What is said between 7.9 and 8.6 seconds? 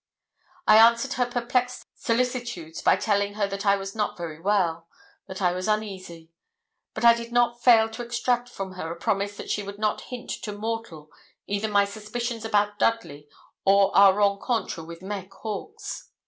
extract